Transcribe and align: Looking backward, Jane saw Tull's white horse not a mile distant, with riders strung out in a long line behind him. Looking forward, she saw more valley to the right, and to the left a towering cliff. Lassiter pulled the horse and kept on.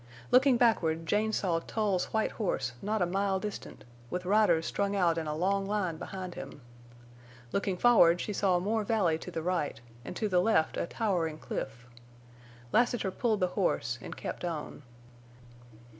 Looking 0.31 0.57
backward, 0.57 1.05
Jane 1.05 1.31
saw 1.31 1.59
Tull's 1.59 2.05
white 2.05 2.31
horse 2.31 2.73
not 2.81 3.03
a 3.03 3.05
mile 3.05 3.39
distant, 3.39 3.83
with 4.09 4.25
riders 4.25 4.65
strung 4.65 4.95
out 4.95 5.15
in 5.19 5.27
a 5.27 5.35
long 5.35 5.67
line 5.67 5.97
behind 5.97 6.33
him. 6.33 6.61
Looking 7.51 7.77
forward, 7.77 8.19
she 8.19 8.33
saw 8.33 8.57
more 8.59 8.83
valley 8.83 9.19
to 9.19 9.29
the 9.29 9.43
right, 9.43 9.79
and 10.03 10.15
to 10.15 10.27
the 10.27 10.41
left 10.41 10.75
a 10.75 10.87
towering 10.87 11.37
cliff. 11.37 11.85
Lassiter 12.71 13.11
pulled 13.11 13.41
the 13.41 13.49
horse 13.49 13.99
and 14.01 14.17
kept 14.17 14.43
on. 14.43 14.81